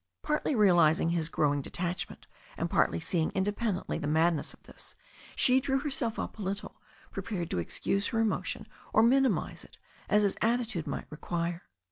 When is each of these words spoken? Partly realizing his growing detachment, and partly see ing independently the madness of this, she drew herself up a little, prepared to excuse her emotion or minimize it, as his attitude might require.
Partly 0.23 0.55
realizing 0.55 1.11
his 1.11 1.29
growing 1.29 1.61
detachment, 1.61 2.25
and 2.57 2.71
partly 2.71 2.99
see 2.99 3.19
ing 3.21 3.31
independently 3.35 3.99
the 3.99 4.07
madness 4.07 4.51
of 4.51 4.63
this, 4.63 4.95
she 5.35 5.59
drew 5.61 5.77
herself 5.77 6.17
up 6.17 6.39
a 6.39 6.41
little, 6.41 6.81
prepared 7.11 7.51
to 7.51 7.59
excuse 7.59 8.07
her 8.07 8.17
emotion 8.19 8.67
or 8.93 9.03
minimize 9.03 9.63
it, 9.63 9.77
as 10.09 10.23
his 10.23 10.37
attitude 10.41 10.87
might 10.87 11.05
require. 11.11 11.61